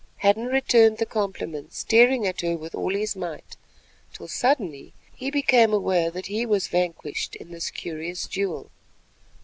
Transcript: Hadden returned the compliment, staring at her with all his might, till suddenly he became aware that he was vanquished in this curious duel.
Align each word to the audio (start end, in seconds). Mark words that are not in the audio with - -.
Hadden 0.17 0.47
returned 0.47 0.97
the 0.97 1.05
compliment, 1.05 1.73
staring 1.75 2.25
at 2.25 2.41
her 2.41 2.57
with 2.57 2.73
all 2.73 2.91
his 2.95 3.15
might, 3.15 3.55
till 4.11 4.27
suddenly 4.27 4.93
he 5.13 5.29
became 5.29 5.73
aware 5.73 6.09
that 6.09 6.25
he 6.25 6.43
was 6.43 6.67
vanquished 6.67 7.35
in 7.35 7.51
this 7.51 7.69
curious 7.69 8.25
duel. 8.25 8.71